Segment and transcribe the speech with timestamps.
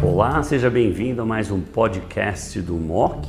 [0.00, 3.26] Olá, seja bem-vindo a mais um podcast do MOC.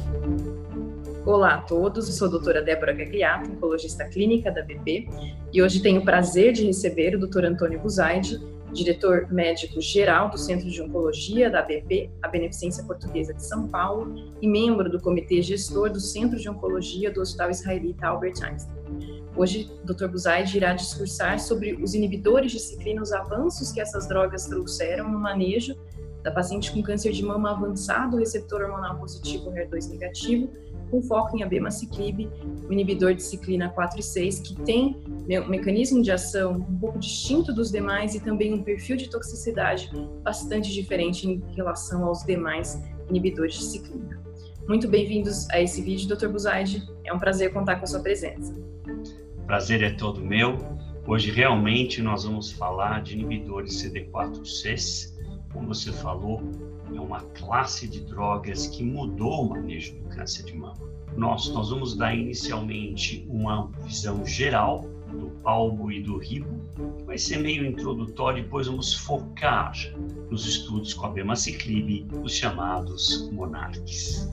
[1.26, 5.08] Olá a todos, eu sou a doutora Débora Gagliato, oncologista clínica da BP,
[5.52, 8.40] e hoje tenho o prazer de receber o doutor Antônio Buzaide,
[8.72, 14.14] diretor médico geral do Centro de Oncologia da BP, a Beneficência Portuguesa de São Paulo,
[14.40, 18.76] e membro do comitê gestor do Centro de Oncologia do Hospital Israelita Albert Einstein.
[19.36, 20.08] Hoje, o Dr.
[20.08, 25.20] Buzaide irá discursar sobre os inibidores de ciclina, os avanços que essas drogas trouxeram no
[25.20, 25.76] manejo
[26.22, 30.50] da paciente com câncer de mama avançado, receptor hormonal positivo HER2 negativo,
[30.90, 32.30] com foco em abemaciclib,
[32.68, 37.00] o inibidor de ciclina 4 e 6, que tem um mecanismo de ação um pouco
[37.00, 39.92] distinto dos demais e também um perfil de toxicidade
[40.24, 44.24] bastante diferente em relação aos demais inibidores de ciclina.
[44.68, 46.28] Muito bem-vindos a esse vídeo, Dr.
[46.28, 46.84] Buzaide.
[47.04, 48.54] É um prazer contar com a sua presença.
[49.46, 50.58] Prazer é todo meu.
[51.08, 55.16] Hoje realmente nós vamos falar de inibidores CD4-Cs
[55.56, 56.42] como você falou,
[56.98, 60.80] é uma classe de drogas que mudou o manejo do câncer de mama.
[61.16, 66.66] Nós, nós vamos dar inicialmente uma visão geral do palbo e do ribo,
[66.98, 69.74] que vai ser meio introdutório, depois vamos focar
[70.30, 74.28] nos estudos com a bemaciclib, os chamados monarques.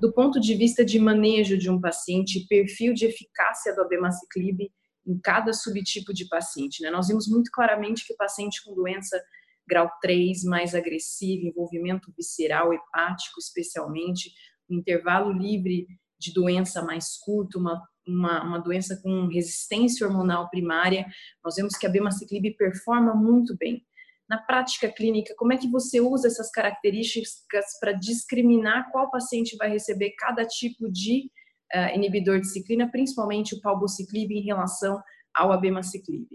[0.00, 4.70] Do ponto de vista de manejo de um paciente, perfil de eficácia do abemaciclib
[5.08, 6.82] em cada subtipo de paciente.
[6.82, 6.90] Né?
[6.90, 9.20] Nós vimos muito claramente que o paciente com doença
[9.68, 14.32] grau 3 mais agressivo, envolvimento visceral, hepático especialmente,
[14.68, 15.86] um intervalo livre
[16.18, 21.06] de doença mais curto, uma, uma, uma, doença com resistência hormonal primária,
[21.44, 23.82] nós vemos que a bemaciclib performa muito bem.
[24.28, 29.70] Na prática clínica, como é que você usa essas características para discriminar qual paciente vai
[29.70, 31.30] receber cada tipo de
[31.74, 35.00] uh, inibidor de ciclina, principalmente o palbociclib em relação
[35.34, 36.26] ao abemaciclib?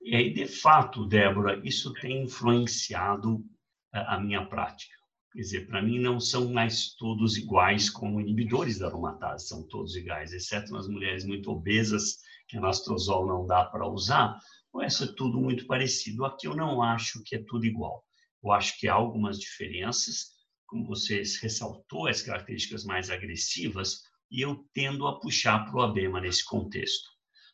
[0.00, 3.44] E aí, de fato, Débora, isso tem influenciado
[3.92, 4.94] a, minha prática.
[5.32, 9.96] Quer dizer, para mim não são mais todos iguais como inibidores da aromatase, são todos
[9.96, 14.38] iguais, exceto nas mulheres muito obesas, que a anastrozol não dá para usar,
[14.72, 16.24] ou essa é tudo muito parecido.
[16.24, 18.04] Aqui eu não acho que é tudo igual.
[18.42, 20.28] Eu acho que há algumas diferenças,
[20.66, 26.20] como você ressaltou, as características mais agressivas, e eu tendo a puxar para o abema
[26.20, 27.08] nesse contexto.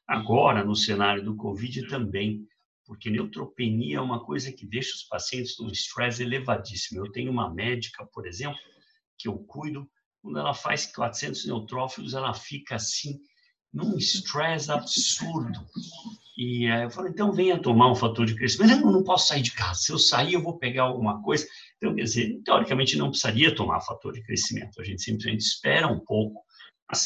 [0.07, 2.47] Agora, no cenário do Covid também,
[2.85, 7.05] porque neutropenia é uma coisa que deixa os pacientes num estresse elevadíssimo.
[7.05, 8.59] Eu tenho uma médica, por exemplo,
[9.19, 9.89] que eu cuido,
[10.23, 13.19] quando ela faz 400 neutrófilos, ela fica assim,
[13.73, 15.67] num estresse absurdo.
[16.37, 18.81] E eu falo, então venha tomar um fator de crescimento.
[18.81, 19.81] Não, eu não posso sair de casa.
[19.81, 21.47] Se eu sair, eu vou pegar alguma coisa.
[21.77, 24.81] Então, quer dizer, teoricamente não precisaria tomar fator de crescimento.
[24.81, 26.43] A gente simplesmente espera um pouco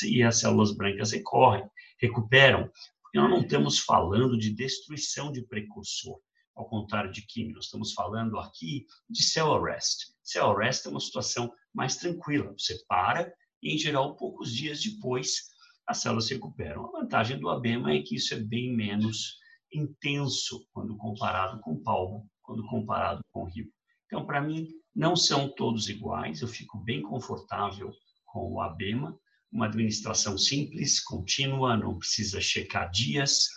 [0.04, 1.64] e as células brancas recorrem
[2.00, 2.70] recuperam,
[3.02, 6.20] porque nós não estamos falando de destruição de precursor,
[6.54, 10.12] ao contrário de química, nós estamos falando aqui de cell arrest.
[10.22, 13.32] Cell arrest é uma situação mais tranquila, você para
[13.62, 15.50] e, em geral, poucos dias depois,
[15.86, 16.86] as células se recuperam.
[16.86, 19.38] A vantagem do abema é que isso é bem menos
[19.72, 23.70] intenso quando comparado com palmo, quando comparado com o rio.
[24.06, 27.92] Então, para mim, não são todos iguais, eu fico bem confortável
[28.24, 29.18] com o abema,
[29.52, 33.48] uma administração simples, contínua, não precisa checar dias.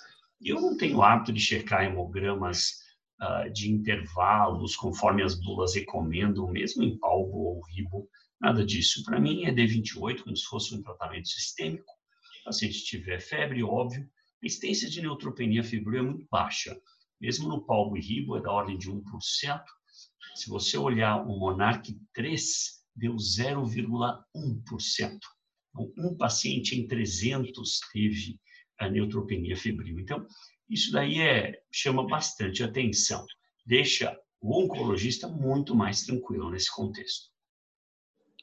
[0.42, 2.82] Eu não tenho hábito de checar hemogramas
[3.22, 8.10] uh, de intervalos, conforme as bulas recomendam, mesmo em palbo ou ribo,
[8.40, 9.04] nada disso.
[9.04, 11.92] Para mim é D28, como se fosse um tratamento sistêmico.
[12.42, 14.10] O paciente tiver febre, óbvio,
[14.42, 16.76] a incidência de neutropenia febril é muito baixa.
[17.20, 19.04] Mesmo no palbo e ribo é da ordem de 1%.
[20.34, 25.20] Se você olhar o Monarch 3, deu 0,1%.
[25.76, 28.40] Um paciente em 300 teve
[28.78, 30.00] a neutropenia febril.
[30.00, 30.26] Então,
[30.70, 33.26] isso daí é, chama bastante atenção,
[33.66, 37.30] deixa o oncologista muito mais tranquilo nesse contexto.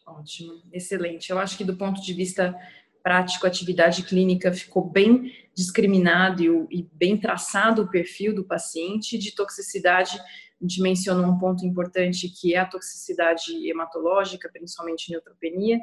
[0.06, 1.30] Ótimo, excelente.
[1.30, 2.54] Eu acho que do ponto de vista
[3.02, 9.18] prático, atividade clínica ficou bem discriminado e, e bem traçado o perfil do paciente.
[9.18, 15.78] De toxicidade, a gente mencionou um ponto importante que é a toxicidade hematológica, principalmente neutropenia,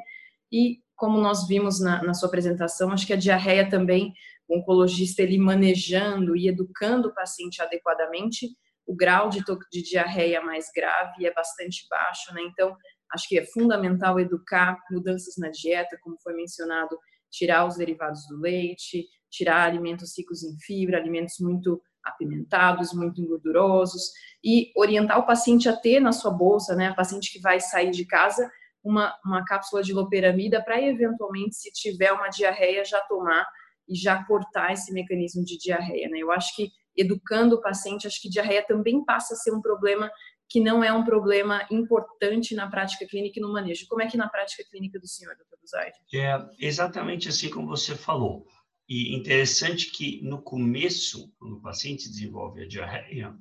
[0.56, 4.14] e como nós vimos na, na sua apresentação, acho que a diarreia também,
[4.48, 8.48] o oncologista ele manejando e educando o paciente adequadamente,
[8.86, 12.40] o grau de, de diarreia mais grave é bastante baixo, né?
[12.42, 12.74] Então,
[13.12, 16.96] acho que é fundamental educar mudanças na dieta, como foi mencionado,
[17.30, 24.12] tirar os derivados do leite, tirar alimentos ricos em fibra, alimentos muito apimentados, muito engordurosos,
[24.42, 27.90] e orientar o paciente a ter na sua bolsa, né, a paciente que vai sair
[27.90, 28.48] de casa,
[28.86, 33.44] uma, uma cápsula de loperamida para eventualmente, se tiver uma diarreia, já tomar
[33.88, 36.18] e já cortar esse mecanismo de diarreia, né?
[36.18, 40.10] Eu acho que educando o paciente, acho que diarreia também passa a ser um problema
[40.48, 43.86] que não é um problema importante na prática clínica e no manejo.
[43.88, 45.98] Como é que na prática clínica do senhor, doutor Buzaide?
[46.14, 48.46] É exatamente assim como você falou.
[48.88, 53.34] E interessante que no começo, quando o paciente desenvolve a diarreia,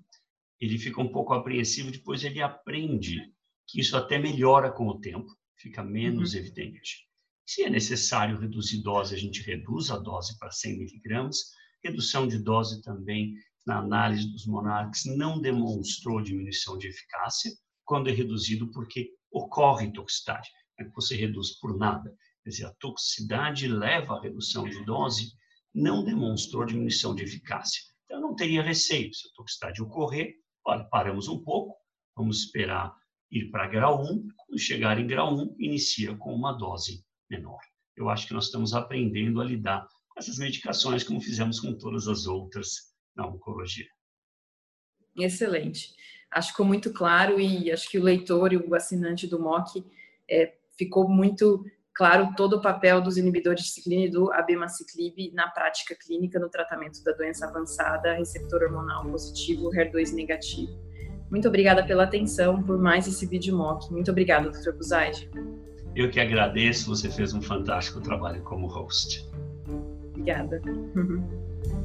[0.60, 3.32] ele fica um pouco apreensivo, depois ele aprende
[3.68, 5.28] que isso até melhora com o tempo,
[5.58, 6.40] fica menos uhum.
[6.40, 7.06] evidente.
[7.46, 11.38] Se é necessário reduzir dose, a gente reduz a dose para 100 miligramas.
[11.84, 13.36] Redução de dose também,
[13.66, 17.52] na análise dos monarcas, não demonstrou diminuição de eficácia
[17.84, 20.50] quando é reduzido, porque ocorre toxicidade.
[20.78, 22.12] Não é que você reduz por nada.
[22.44, 25.32] Quer dizer, a toxicidade leva à redução de dose,
[25.74, 27.82] não demonstrou diminuição de eficácia.
[28.06, 29.14] Então, não teria receio.
[29.14, 30.34] Se a toxicidade ocorrer,
[30.66, 31.76] olha, paramos um pouco,
[32.16, 32.92] vamos esperar
[33.40, 34.28] ir para grau 1.
[34.38, 37.60] Quando chegar em grau 1, inicia com uma dose menor.
[37.96, 42.08] Eu acho que nós estamos aprendendo a lidar com essas medicações como fizemos com todas
[42.08, 43.88] as outras na oncologia.
[45.18, 45.96] Excelente.
[46.32, 49.86] Acho que ficou muito claro e acho que o leitor e o assinante do MOC
[50.30, 55.50] é, ficou muito claro todo o papel dos inibidores de ciclina e do abemaciclib na
[55.50, 60.85] prática clínica no tratamento da doença avançada, receptor hormonal positivo, HER2 negativo.
[61.36, 63.92] Muito obrigada pela atenção, por mais esse vídeo mock.
[63.92, 64.72] Muito obrigada, Dr.
[64.72, 65.30] Buzaide.
[65.94, 69.30] Eu que agradeço, você fez um fantástico trabalho como host.
[70.12, 70.62] Obrigada.